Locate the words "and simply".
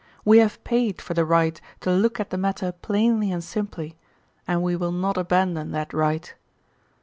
3.31-3.97